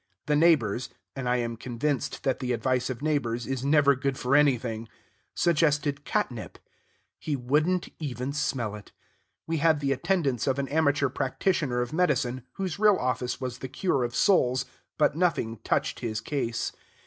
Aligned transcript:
The 0.25 0.35
neighbors 0.35 0.89
and 1.15 1.29
I 1.29 1.35
am 1.35 1.55
convinced 1.55 2.23
that 2.23 2.39
the 2.39 2.53
advice 2.53 2.89
of 2.89 3.03
neighbors 3.03 3.45
is 3.45 3.63
never 3.63 3.93
good 3.93 4.17
for 4.17 4.35
anything 4.35 4.87
suggested 5.35 6.05
catnip. 6.05 6.57
He 7.19 7.35
would 7.35 7.69
n't 7.69 7.89
even 7.99 8.33
smell 8.33 8.73
it. 8.73 8.91
We 9.45 9.57
had 9.57 9.79
the 9.79 9.91
attendance 9.91 10.47
of 10.47 10.57
an 10.57 10.67
amateur 10.69 11.09
practitioner 11.09 11.81
of 11.83 11.93
medicine, 11.93 12.41
whose 12.53 12.79
real 12.79 12.97
office 12.97 13.39
was 13.39 13.59
the 13.59 13.69
cure 13.69 14.03
of 14.03 14.15
souls, 14.15 14.65
but 14.97 15.15
nothing 15.15 15.57
touched 15.63 15.99
his 15.99 16.19
case. 16.19 16.71